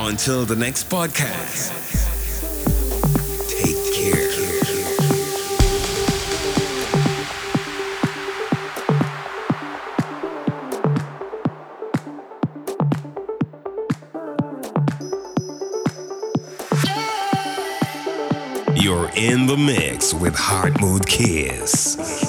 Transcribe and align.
Until 0.00 0.44
the 0.44 0.54
next 0.54 0.88
podcast, 0.88 1.74
take 3.48 3.94
care. 3.94 4.28
You're 18.76 19.10
in 19.16 19.46
the 19.46 19.56
mix 19.56 20.14
with 20.14 20.34
Heart 20.36 20.80
Mood 20.80 21.06
Kiss. 21.06 22.27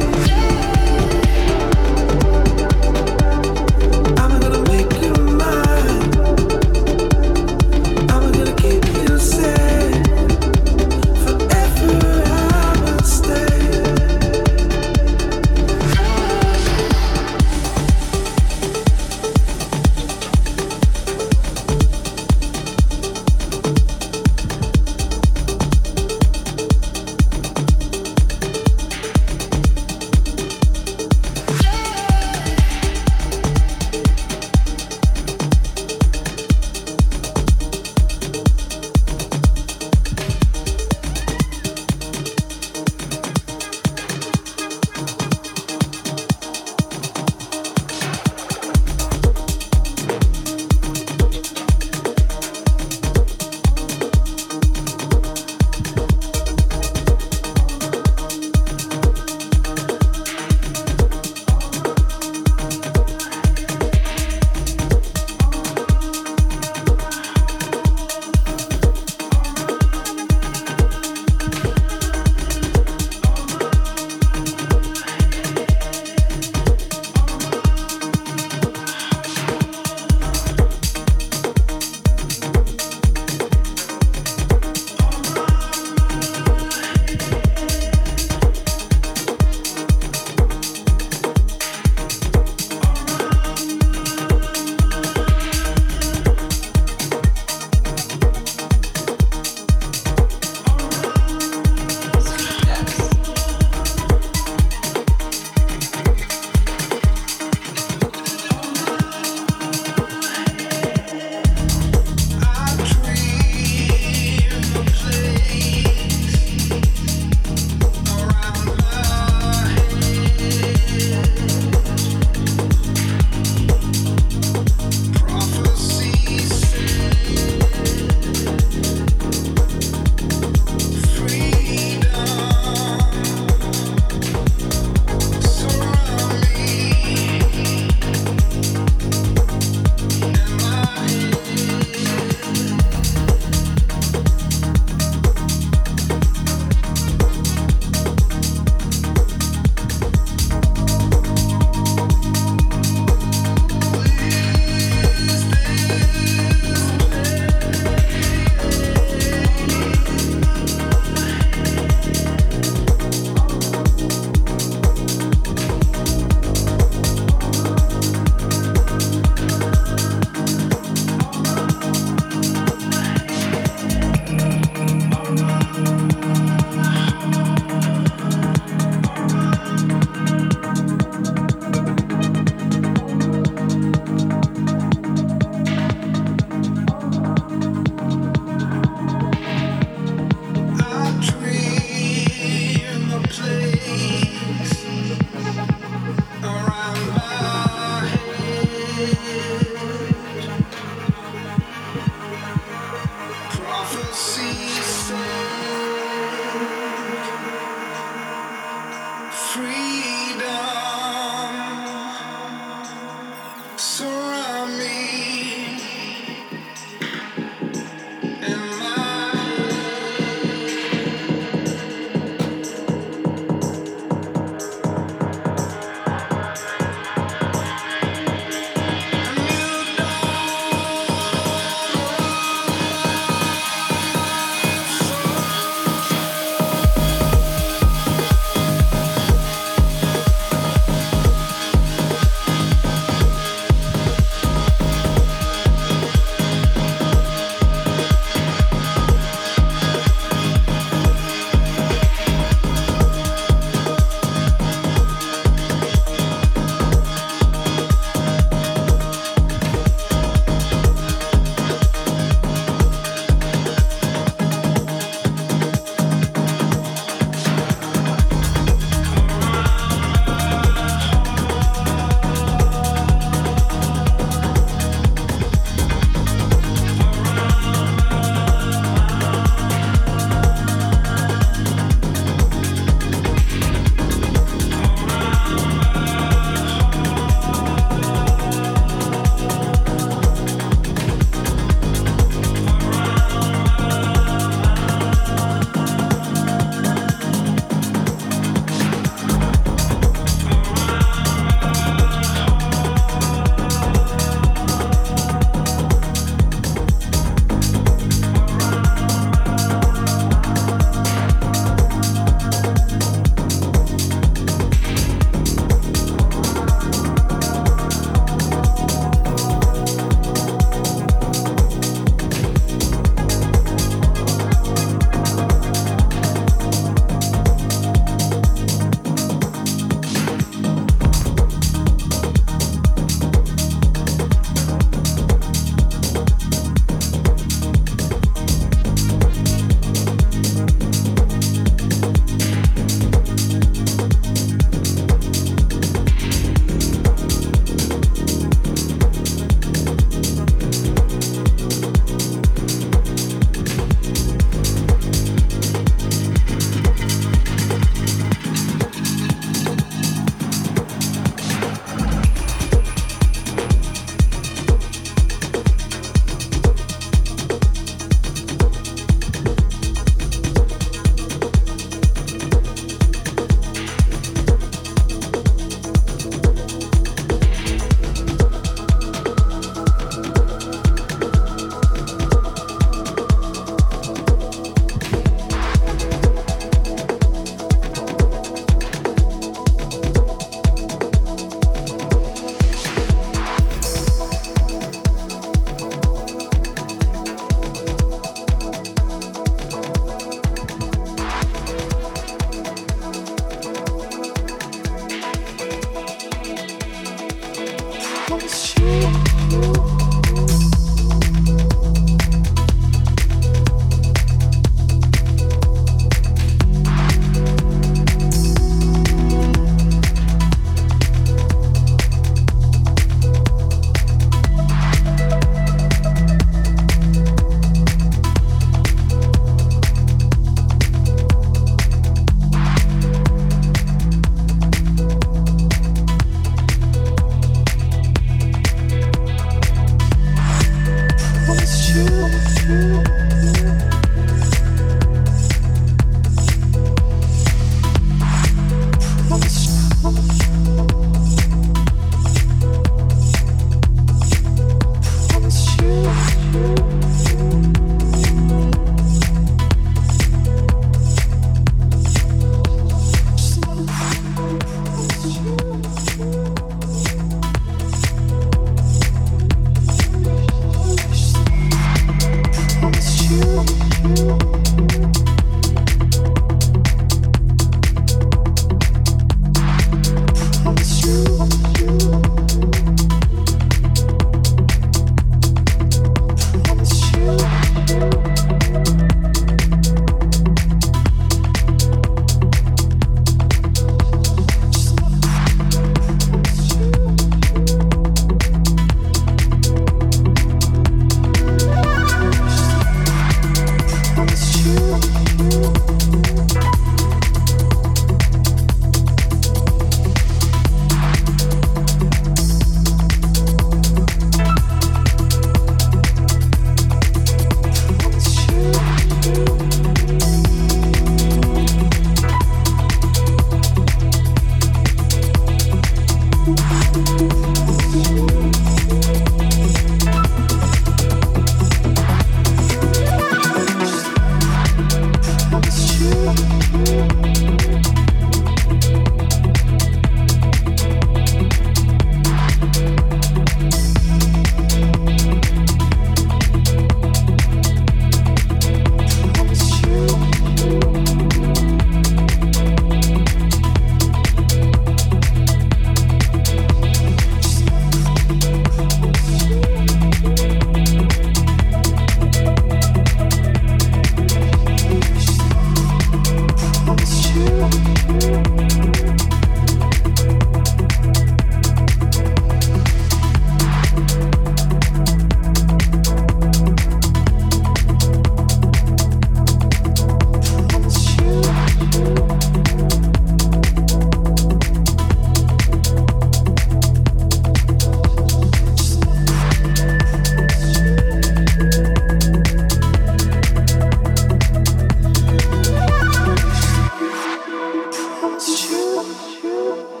it's 598.43 599.39
true. 599.39 600.00